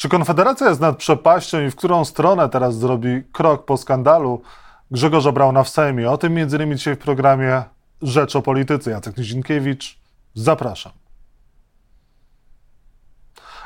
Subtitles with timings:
[0.00, 4.42] Czy Konfederacja jest nad przepaścią i w którą stronę teraz zrobi krok po skandalu
[4.90, 6.10] Grzegorza Brauna w Sejmie?
[6.10, 7.62] O tym między innymi dzisiaj w programie
[8.02, 8.90] Rzecz o Polityce.
[8.90, 9.98] Jacek Nizinkiewicz,
[10.34, 10.92] zapraszam.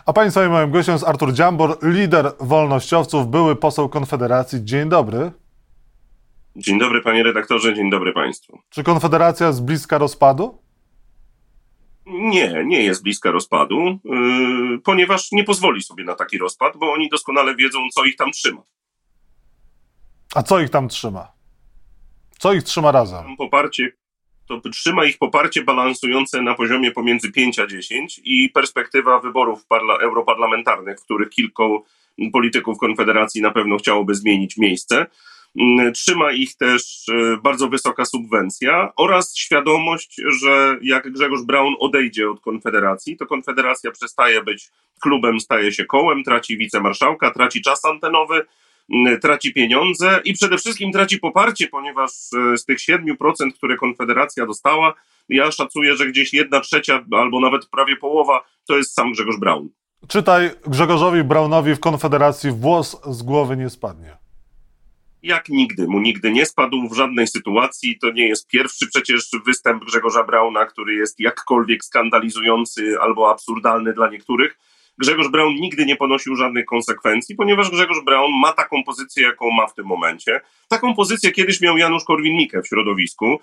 [0.06, 4.64] A Państwa i moim gościem jest Artur Dziambor, lider wolnościowców, były poseł Konfederacji.
[4.64, 5.32] Dzień dobry.
[6.56, 8.58] Dzień dobry panie redaktorze, dzień dobry państwu.
[8.70, 10.63] Czy Konfederacja jest bliska rozpadu?
[12.06, 17.08] Nie, nie jest bliska rozpadu, yy, ponieważ nie pozwoli sobie na taki rozpad, bo oni
[17.08, 18.62] doskonale wiedzą, co ich tam trzyma.
[20.34, 21.32] A co ich tam trzyma?
[22.38, 23.36] Co ich trzyma razem?
[23.36, 23.92] Poparcie,
[24.46, 30.02] to trzyma ich poparcie balansujące na poziomie pomiędzy 5 a 10 i perspektywa wyborów parla-
[30.02, 31.84] europarlamentarnych, w których kilku
[32.32, 35.06] polityków Konfederacji na pewno chciałoby zmienić miejsce.
[35.60, 42.30] Mm, Trzyma ich też e, bardzo wysoka subwencja oraz świadomość, że jak Grzegorz Braun odejdzie
[42.30, 48.42] od Konfederacji, to Konfederacja przestaje być klubem, staje się kołem, traci wicemarszałka, traci czas antenowy,
[48.90, 54.46] mm, traci pieniądze i przede wszystkim traci poparcie, ponieważ e, z tych 7%, które Konfederacja
[54.46, 54.94] dostała,
[55.28, 59.68] ja szacuję, że gdzieś jedna trzecia albo nawet prawie połowa to jest sam Grzegorz Braun.
[60.08, 64.23] Czytaj, Grzegorzowi Braunowi w Konfederacji włos z głowy nie spadnie.
[65.24, 67.98] Jak nigdy mu nigdy nie spadł w żadnej sytuacji.
[67.98, 74.10] To nie jest pierwszy przecież występ Grzegorza Brauna, który jest jakkolwiek skandalizujący albo absurdalny dla
[74.10, 74.58] niektórych.
[74.98, 79.66] Grzegorz Braun nigdy nie ponosił żadnych konsekwencji, ponieważ Grzegorz Braun ma taką pozycję, jaką ma
[79.66, 80.40] w tym momencie.
[80.68, 83.38] Taką pozycję kiedyś miał Janusz Korwin-Mikke w środowisku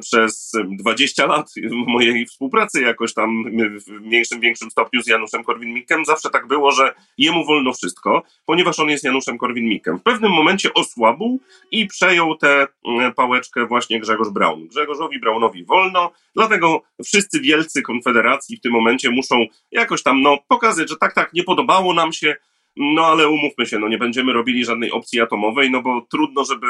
[0.00, 3.44] przez 20 lat mojej współpracy jakoś tam
[3.86, 6.04] w mniejszym, większym stopniu z Januszem Korwin-Mikkem.
[6.04, 9.98] Zawsze tak było, że jemu wolno wszystko, ponieważ on jest Januszem Korwin-Mikkem.
[9.98, 14.68] W pewnym momencie osłabł i przejął tę mm, pałeczkę właśnie Grzegorz Braun.
[14.68, 20.88] Grzegorzowi Braunowi wolno, dlatego wszyscy wielcy Konfederacji w tym momencie muszą jakoś tam no, pokazać,
[20.88, 22.36] że tak, tak, nie podobało nam się,
[22.76, 26.66] no ale umówmy się, no nie będziemy robili żadnej opcji atomowej, no bo trudno, żeby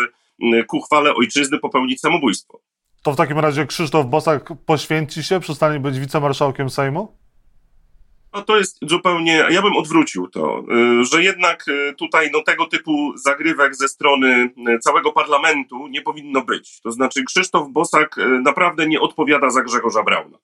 [0.66, 2.60] ku chwale ojczyzny popełnić samobójstwo.
[3.04, 7.16] To w takim razie Krzysztof Bosak poświęci się, przestanie być wicemarszałkiem Sejmu?
[8.32, 10.64] No to jest zupełnie, ja bym odwrócił to,
[11.00, 16.02] y, że jednak y, tutaj no, tego typu zagrywek ze strony y, całego parlamentu nie
[16.02, 16.80] powinno być.
[16.80, 20.38] To znaczy Krzysztof Bosak naprawdę nie odpowiada za Grzegorza Brauna.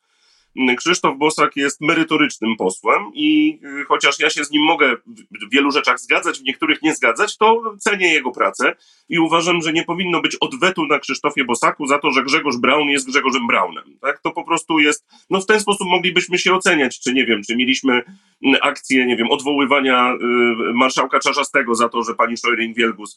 [0.77, 4.97] Krzysztof Bosak jest merytorycznym posłem i y, chociaż ja się z nim mogę
[5.43, 8.77] w wielu rzeczach zgadzać, w niektórych nie zgadzać, to cenię jego pracę
[9.09, 12.89] i uważam, że nie powinno być odwetu na Krzysztofie Bosaku za to, że Grzegorz Braun
[12.89, 13.99] jest Grzegorzem Braunem.
[14.01, 14.21] Tak?
[14.21, 17.57] To po prostu jest, no w ten sposób moglibyśmy się oceniać, czy nie wiem, czy
[17.57, 18.03] mieliśmy
[18.45, 23.17] mm, akcję, nie wiem, odwoływania y, marszałka Czarzastego za to, że pani Szojring-Wielgus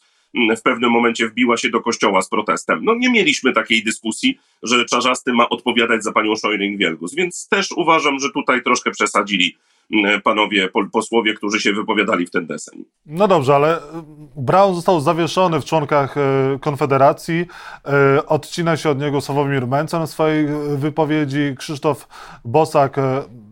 [0.56, 2.84] w pewnym momencie wbiła się do kościoła z protestem.
[2.84, 8.18] No nie mieliśmy takiej dyskusji, że Czarzasty ma odpowiadać za panią Szojring-Wielgus, więc też uważam,
[8.18, 9.56] że tutaj troszkę przesadzili
[9.92, 12.84] mm, panowie posłowie, którzy się wypowiadali w ten deseń.
[13.06, 13.80] No dobrze, ale y,
[14.36, 16.20] Braun został zawieszony w członkach y,
[16.60, 17.46] Konfederacji.
[18.16, 20.46] Y, Odcina się od niego Sławomir Mencen w swojej
[20.76, 21.54] wypowiedzi.
[21.58, 22.08] Krzysztof
[22.44, 22.96] Bosak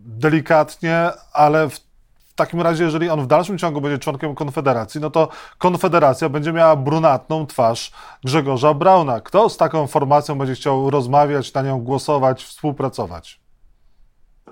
[0.05, 1.92] delikatnie, ale w
[2.33, 6.53] w takim razie, jeżeli on w dalszym ciągu będzie członkiem Konfederacji, no to Konfederacja będzie
[6.53, 7.91] miała brunatną twarz
[8.23, 9.21] Grzegorza Brauna.
[9.21, 13.43] Kto z taką formacją będzie chciał rozmawiać, na nią głosować, współpracować?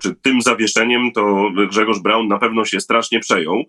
[0.02, 3.64] czy tym zawieszeniem to Grzegorz Braun na pewno się strasznie przejął,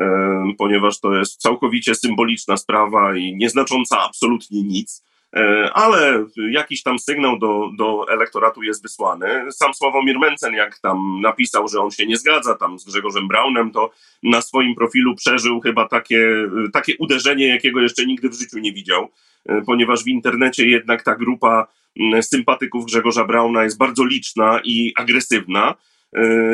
[0.00, 5.04] e, ponieważ to jest całkowicie symboliczna sprawa i nieznacząca absolutnie nic.
[5.36, 9.52] E, Ale jakiś tam sygnał do, do elektoratu jest wysłany.
[9.52, 13.70] Sam Sławomir Mencen, jak tam napisał, że on się nie zgadza tam z Grzegorzem Braunem,
[13.70, 13.90] to
[14.22, 19.08] na swoim profilu przeżył chyba takie, takie uderzenie, jakiego jeszcze nigdy w życiu nie widział,
[19.46, 21.66] e, ponieważ w internecie jednak ta grupa
[22.00, 25.74] m, sympatyków Grzegorza Brauna jest bardzo liczna i agresywna.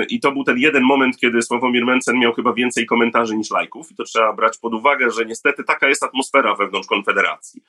[0.09, 3.93] I to był ten jeden moment, kiedy Sławomir Mencen miał chyba więcej komentarzy niż lajków,
[3.93, 7.63] i to trzeba brać pod uwagę, że niestety taka jest atmosfera wewnątrz Konfederacji.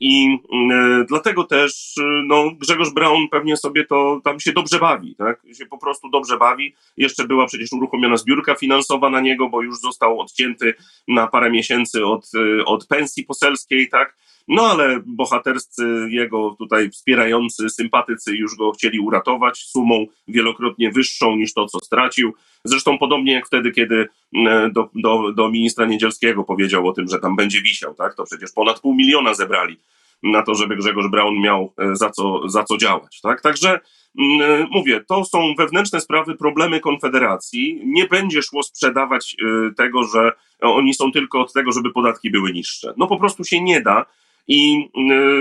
[0.00, 0.38] I
[0.70, 5.42] yy, dlatego też yy, no, Grzegorz Braun pewnie sobie to tam się dobrze bawi, tak?
[5.52, 6.74] Się po prostu dobrze bawi.
[6.96, 10.74] Jeszcze była przecież uruchomiona zbiórka finansowa na niego, bo już został odcięty
[11.08, 14.16] na parę miesięcy od, yy, od pensji poselskiej, tak?
[14.50, 21.54] No ale bohaterscy jego tutaj wspierający sympatycy już go chcieli uratować sumą wielokrotnie wyższą niż
[21.54, 22.34] to, co stracił.
[22.64, 24.08] Zresztą podobnie jak wtedy, kiedy
[24.46, 28.14] e, do, do, do ministra Niedzielskiego powiedział o tym, że tam będzie wisiał, tak?
[28.14, 29.76] To przecież ponad pół miliona zebrali
[30.22, 33.40] na to, żeby Grzegorz Braun miał e, za co, za co działać, tak?
[33.40, 33.80] Także
[34.18, 37.80] mm, mówię, to są wewnętrzne sprawy, problemy Konfederacji.
[37.84, 42.52] Nie będzie szło sprzedawać e, tego, że oni są tylko od tego, żeby podatki były
[42.52, 42.92] niższe.
[42.96, 44.06] No po prostu się nie da.
[44.48, 44.88] I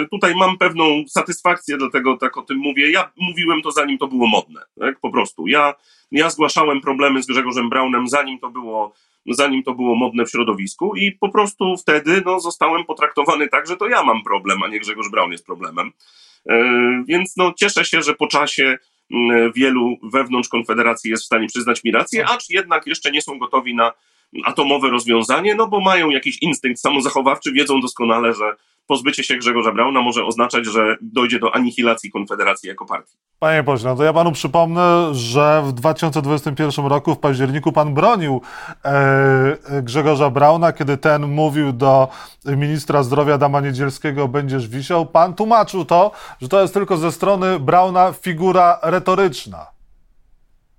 [0.03, 2.91] y, tutaj mam pewną satysfakcję, dlatego tak o tym mówię.
[2.91, 4.99] Ja mówiłem to zanim to było modne, tak?
[4.99, 5.47] Po prostu.
[5.47, 5.73] Ja,
[6.11, 8.93] ja zgłaszałem problemy z Grzegorzem Braunem, zanim to było
[9.25, 13.77] zanim to było modne w środowisku i po prostu wtedy no, zostałem potraktowany tak, że
[13.77, 15.91] to ja mam problem, a nie Grzegorz Braun jest problemem.
[16.49, 16.63] E,
[17.07, 18.77] więc no, cieszę się, że po czasie
[19.55, 23.75] wielu wewnątrz Konfederacji jest w stanie przyznać mi rację, acz jednak jeszcze nie są gotowi
[23.75, 23.91] na
[24.45, 28.55] atomowe rozwiązanie, no bo mają jakiś instynkt samozachowawczy, wiedzą doskonale, że
[28.87, 33.17] pozbycie się Grzegorza Brauna może oznaczać, że dojdzie do anihilacji Konfederacji jako partii.
[33.39, 38.41] Panie pośle, no to ja panu przypomnę, że w 2021 roku, w październiku, pan bronił
[38.85, 42.07] e, Grzegorza Brauna, kiedy ten mówił do
[42.45, 45.05] ministra zdrowia Dama Niedzielskiego, będziesz wisiał.
[45.05, 46.11] Pan tłumaczył to,
[46.41, 49.78] że to jest tylko ze strony Brauna figura retoryczna.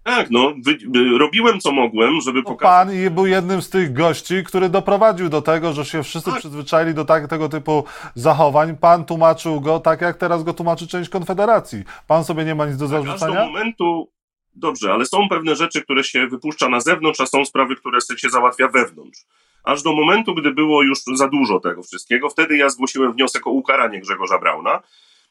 [0.02, 0.78] Tak, no, wy,
[1.18, 2.86] robiłem co mogłem, żeby pokazać.
[2.86, 6.38] Pan był jednym z tych gości, który doprowadził do tego, że się wszyscy tak.
[6.38, 8.76] przyzwyczaili do tak, tego typu zachowań.
[8.76, 11.84] Pan tłumaczył go tak, jak teraz go tłumaczy część Konfederacji.
[12.06, 13.40] Pan sobie nie ma nic do tak, zarzucenia?
[13.40, 14.08] do momentu,
[14.54, 18.30] dobrze, ale są pewne rzeczy, które się wypuszcza na zewnątrz, a są sprawy, które się
[18.30, 19.20] załatwia wewnątrz.
[19.64, 23.50] Aż do momentu, gdy było już za dużo tego wszystkiego, wtedy ja zgłosiłem wniosek o
[23.50, 24.82] ukaranie Grzegorza Brauna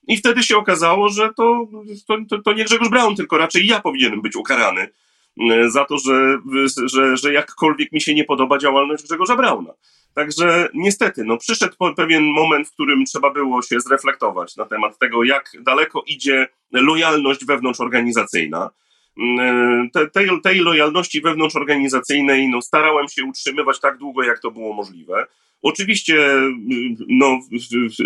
[0.09, 1.67] i wtedy się okazało, że to,
[2.07, 4.89] to, to, nie Grzegorz Braun, tylko raczej ja powinienem być ukarany
[5.51, 6.38] e, za to, że,
[6.85, 9.73] że, że jakkolwiek mi się nie podoba działalność Grzegorza Brauna.
[10.13, 15.23] Także niestety, no, przyszedł pewien moment, w którym trzeba było się zreflektować na temat tego,
[15.23, 18.69] jak daleko idzie lojalność wewnątrzorganizacyjna.
[19.39, 24.74] E, te, tej, tej lojalności wewnątrzorganizacyjnej no, starałem się utrzymywać tak długo, jak to było
[24.74, 25.25] możliwe.
[25.62, 26.31] Oczywiście
[27.07, 27.39] no,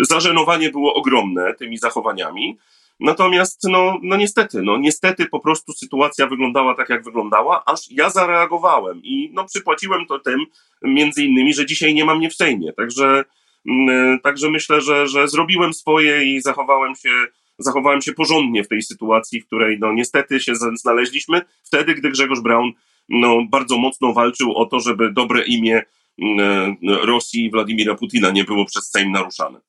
[0.00, 2.58] zażenowanie było ogromne tymi zachowaniami,
[3.00, 8.10] natomiast no, no niestety, no niestety po prostu sytuacja wyglądała tak, jak wyglądała, aż ja
[8.10, 10.46] zareagowałem i no przypłaciłem to tym
[10.82, 13.24] między innymi, że dzisiaj nie mam mnie w Sejmie, także,
[13.66, 17.10] mm, także myślę, że, że zrobiłem swoje i zachowałem się
[17.58, 22.40] zachowałem się porządnie w tej sytuacji, w której no niestety się znaleźliśmy, wtedy, gdy Grzegorz
[22.40, 22.72] Braun
[23.08, 25.82] no, bardzo mocno walczył o to, żeby dobre imię
[26.18, 29.60] E, Rosji i Władimira Putina nie było przez Sejm naruszane.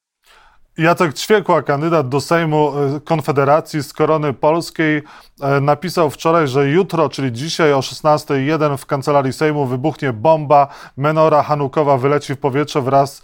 [0.77, 5.01] Jacek Ćwiekła, kandydat do Sejmu e, Konfederacji z Korony Polskiej,
[5.41, 10.67] e, napisał wczoraj, że jutro, czyli dzisiaj o 16.01 w kancelarii Sejmu wybuchnie bomba,
[10.97, 13.21] menora hanukowa wyleci w powietrze wraz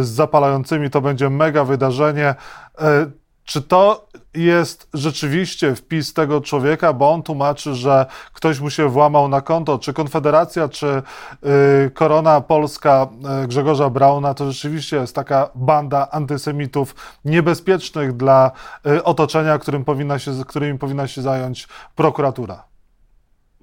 [0.00, 0.90] z zapalającymi.
[0.90, 2.34] To będzie mega wydarzenie.
[3.44, 9.28] Czy to jest rzeczywiście wpis tego człowieka, bo on tłumaczy, że ktoś mu się włamał
[9.28, 9.78] na konto?
[9.78, 13.08] Czy Konfederacja, czy yy, Korona Polska
[13.40, 16.94] yy, Grzegorza Brauna to rzeczywiście jest taka banda antysemitów
[17.24, 18.50] niebezpiecznych dla
[18.84, 22.64] yy, otoczenia, którym powinna się, którymi powinna się zająć prokuratura?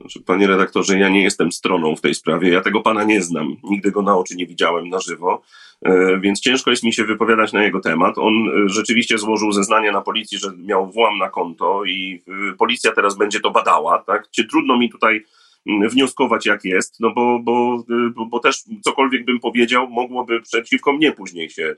[0.01, 2.50] Znaczy, panie redaktorze, ja nie jestem stroną w tej sprawie.
[2.50, 3.56] Ja tego pana nie znam.
[3.63, 5.42] Nigdy go na oczy nie widziałem na żywo.
[5.86, 8.18] E, więc ciężko jest mi się wypowiadać na jego temat.
[8.18, 12.92] On e, rzeczywiście złożył zeznanie na policji, że miał włam na konto i e, policja
[12.92, 14.28] teraz będzie to badała, tak?
[14.50, 15.25] Trudno mi tutaj
[15.66, 17.83] wnioskować jak jest, no bo, bo,
[18.30, 21.75] bo też cokolwiek bym powiedział, mogłoby przeciwko mnie później się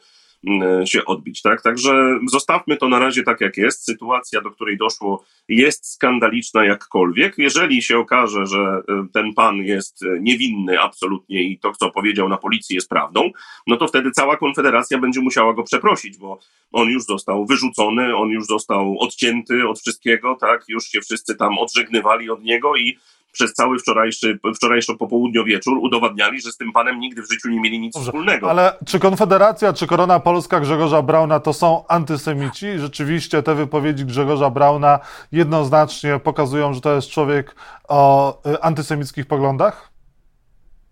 [0.86, 1.62] się odbić, tak?
[1.62, 3.86] Także zostawmy to na razie tak, jak jest.
[3.86, 7.38] Sytuacja, do której doszło, jest skandaliczna jakkolwiek.
[7.38, 8.82] Jeżeli się okaże, że e,
[9.14, 13.32] ten pan jest e, niewinny absolutnie i to, co powiedział na policji, jest prawdą,
[13.68, 16.40] no to wtedy cała Konfederacja będzie musiała go przeprosić, bo
[16.72, 20.64] on już został wyrzucony, on już został odcięty od wszystkiego, tak?
[20.68, 22.98] Już się wszyscy tam odżegnywali od niego i
[23.34, 27.60] przez cały wczorajszy, wczorajszy popołudnio wieczór udowadniali, że z tym panem nigdy w życiu nie
[27.60, 28.50] mieli nic Dobrze, wspólnego.
[28.50, 32.68] Ale czy Konfederacja, czy Korona Polska Grzegorza Brauna to są antysemici?
[32.78, 35.00] Rzeczywiście te wypowiedzi Grzegorza Brauna
[35.32, 37.56] jednoznacznie pokazują, że to jest człowiek
[37.88, 39.94] o y, antysemickich poglądach?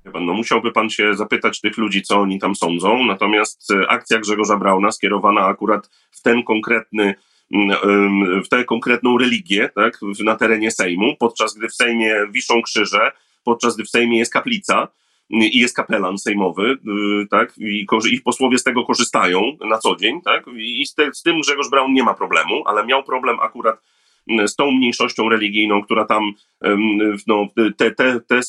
[0.06, 3.06] No, musiałby pan się zapytać tych ludzi, co oni tam sądzą.
[3.06, 7.16] Natomiast y, akcja Grzegorza Brauna skierowana akurat w ten konkretny
[8.46, 13.12] w tę konkretną religię tak, na terenie Sejmu, podczas gdy w Sejmie wiszą krzyże,
[13.44, 14.88] podczas gdy w Sejmie jest kaplica
[15.30, 16.72] i jest kapelan sejmowy,
[17.24, 21.14] y, tak, i ich posłowie z tego korzystają na co dzień, tak, i z, te,
[21.14, 23.82] z tym Grzegorz Braun nie ma problemu, ale miał problem akurat
[24.48, 26.34] z tą mniejszością religijną, która tam,
[27.28, 27.48] no,
[27.78, 28.40] te, te, te,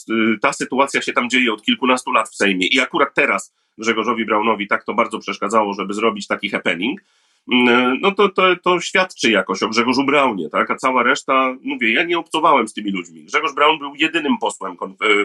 [0.43, 4.69] ta sytuacja się tam dzieje od kilkunastu lat w Sejmie i akurat teraz Grzegorzowi Braunowi
[4.69, 7.01] tak to bardzo przeszkadzało, żeby zrobić taki happening,
[7.49, 10.71] Mm, no to, to, to świadczy jakoś o Grzegorzu Braunie, tak?
[10.71, 13.25] A cała reszta, mówię, ja nie obcowałem z tymi ludźmi.
[13.25, 14.77] Grzegorz Braun był jedynym posłem e,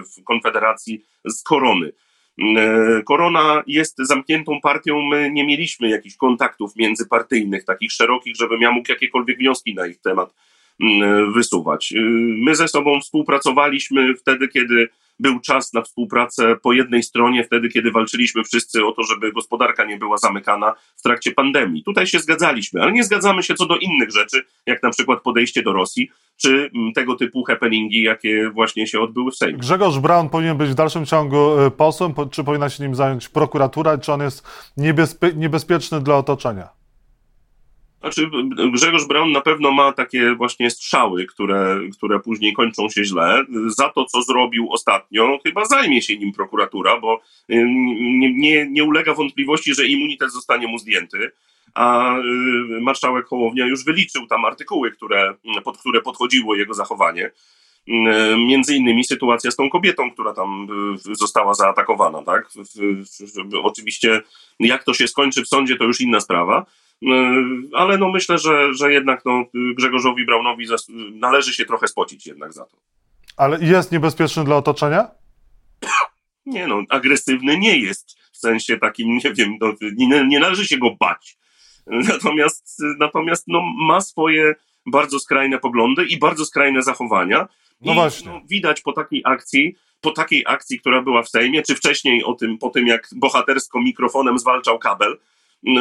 [0.02, 1.92] w Konfederacji z Korony.
[2.40, 8.72] E, Korona jest zamkniętą partią, my nie mieliśmy jakichś kontaktów międzypartyjnych, takich szerokich, żebym ja
[8.72, 10.34] mógł jakiekolwiek wnioski na ich temat
[11.34, 11.94] wysuwać.
[11.94, 12.00] E,
[12.46, 14.90] my ze sobą współpracowaliśmy wtedy, kiedy
[15.20, 19.86] był czas na współpracę po jednej stronie, wtedy, kiedy walczyliśmy wszyscy o to, żeby gospodarka
[19.86, 21.84] nie była zamykana w trakcie pandemii.
[21.84, 25.64] Tutaj się zgadzaliśmy, ale nie zgadzamy się co do innych rzeczy, jak na przykład podejście
[25.64, 29.58] do Rosji, czy mm, tego typu happeningi, jakie właśnie się odbyły w Sejmie.
[29.60, 33.30] Grzegorz Braun powinien być w dalszym ciągu y, posłem, po- czy powinna się nim zająć
[33.30, 36.77] prokuratura, czy on jest niebezpie- niebezpieczny dla otoczenia?
[38.00, 38.30] Znaczy,
[38.74, 43.46] Grzegorz Braun na pewno ma takie właśnie strzały, które, które później kończą się źle.
[43.68, 47.66] Za to, co zrobił ostatnio, chyba zajmie się nim prokuratura, bo y,
[48.10, 51.32] nie, nie, nie ulega wątpliwości, że immunitet zostanie mu zdjęty.
[51.74, 52.22] A y,
[52.82, 57.26] marszałek Hołownia już wyliczył tam artykuły, które, pod które podchodziło jego zachowanie.
[57.26, 57.32] Y,
[58.48, 60.68] Między innymi sytuacja z tą kobietą, która tam
[61.12, 62.50] została zaatakowana, tak?
[63.64, 64.22] Oczywiście,
[64.60, 66.66] jak to się skończy w sądzie, to już inna sprawa.
[67.02, 67.12] Yy,
[67.74, 70.66] ale no myślę, że, że jednak no, Grzegorzowi Braunowi
[71.14, 72.78] należy się trochę spocić jednak za to.
[73.38, 75.08] Ale jest niebezpieczny dla otoczenia?
[76.46, 80.78] Nie no, agresywny nie jest w sensie takim, nie wiem, no, nie, nie należy się
[80.78, 81.38] go bać.
[81.88, 87.48] Natomiast, natomiast no, ma swoje bardzo skrajne poglądy i bardzo skrajne zachowania.
[87.82, 88.32] No I, właśnie.
[88.32, 92.34] No, widać po takiej akcji, po takiej akcji, która była w Sejmie, czy wcześniej o
[92.34, 95.18] tym, po tym jak bohatersko mikrofonem zwalczał kabel,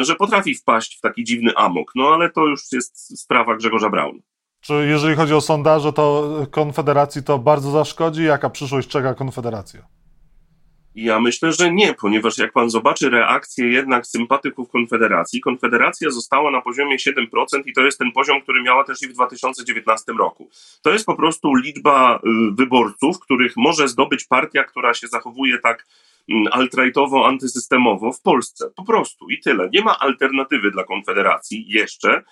[0.01, 1.91] że potrafi wpaść w taki dziwny amok.
[1.95, 4.19] No ale to już jest sprawa Grzegorza Brauna.
[4.61, 8.23] Czy jeżeli chodzi o sondaże, to Konfederacji to bardzo zaszkodzi?
[8.23, 9.87] Jaka przyszłość czeka Konfederacja?
[10.97, 16.61] Ja myślę, że nie, ponieważ jak pan zobaczy reakcję jednak sympatyków Konfederacji, Konfederacja została na
[16.61, 20.49] poziomie 7% i to jest ten poziom, który miała też i w 2019 roku.
[20.81, 22.19] To jest po prostu liczba y,
[22.55, 25.85] wyborców, których może zdobyć partia, która się zachowuje tak
[26.29, 26.47] mm,
[27.25, 28.69] antysystemowo w Polsce.
[28.75, 29.69] Po prostu i tyle.
[29.73, 32.23] Nie ma alternatywy dla Konfederacji jeszcze.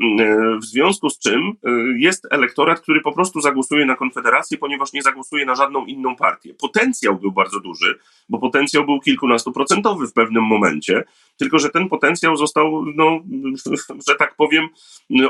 [0.00, 4.92] Mm, W związku z czym y, jest elektorat, który po prostu zagłosuje na Konfederację, ponieważ
[4.92, 6.54] nie zagłosuje na żadną inną partię.
[6.54, 11.04] Potencjał był bardzo duży, bo potencjał był kilkunastoprocentowy w pewnym momencie,
[11.36, 13.20] tylko że ten potencjał został, no,
[14.08, 14.68] że tak powiem,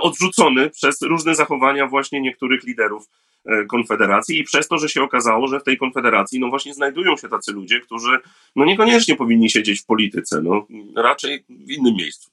[0.01, 3.09] odrzucony przez różne zachowania właśnie niektórych liderów
[3.47, 7.17] e, Konfederacji i przez to, że się okazało, że w tej Konfederacji no właśnie znajdują
[7.17, 8.19] się tacy ludzie, którzy
[8.57, 10.67] no niekoniecznie powinni siedzieć w polityce, no
[10.97, 12.32] raczej w innym miejscu.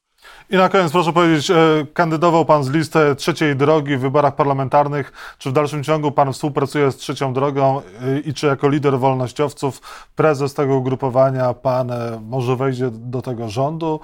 [0.51, 1.56] I na koniec proszę powiedzieć, e,
[1.94, 5.36] kandydował pan z listy trzeciej drogi w wyborach parlamentarnych.
[5.38, 9.82] Czy w dalszym ciągu pan współpracuje z trzecią drogą e, i czy jako lider wolnościowców,
[10.15, 14.00] prezes tego ugrupowania, pan e, może wejdzie do tego rządu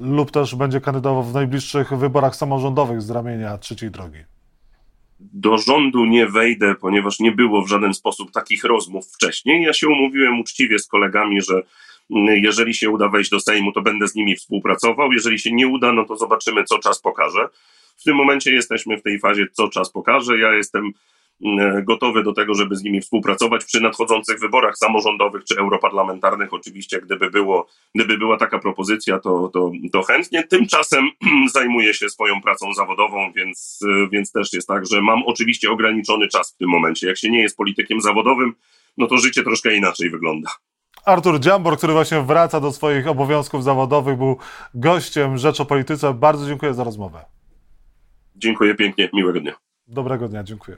[0.00, 4.18] lub też będzie kandydował w najbliższych wyborach samorządowych z ramienia trzeciej drogi?
[5.20, 9.62] do rządu nie wejdę, ponieważ nie było w żaden sposób takich rozmów wcześniej.
[9.62, 11.62] Ja się umówiłem uczciwie z kolegami, że
[12.10, 15.12] jeżeli się uda wejść do Sejmu, to będę z nimi współpracował.
[15.12, 17.48] Jeżeli się nie uda, no to zobaczymy, co czas pokaże.
[17.96, 20.38] W tym momencie jesteśmy w tej fazie, co czas pokaże.
[20.38, 20.92] Ja jestem
[21.44, 26.52] mm, gotowy do tego, żeby z nimi współpracować przy nadchodzących wyborach samorządowych czy europarlamentarnych.
[26.52, 30.44] Oczywiście, gdyby, było, gdyby była taka propozycja, to, to, to chętnie.
[30.44, 31.10] Tymczasem
[31.54, 33.80] zajmuję się swoją pracą zawodową, więc,
[34.12, 37.06] więc też jest tak, że mam oczywiście ograniczony czas w tym momencie.
[37.06, 38.54] Jak się nie jest politykiem zawodowym,
[38.96, 40.50] no to życie troszkę inaczej wygląda.
[41.06, 44.36] Artur Dziambor, który właśnie wraca do swoich obowiązków zawodowych, był
[44.74, 46.14] gościem Rzecz o Polityce.
[46.14, 47.24] Bardzo dziękuję za rozmowę.
[48.36, 49.52] Dziękuję pięknie, miłego dnia.
[49.88, 50.76] Dobrego dnia, dziękuję.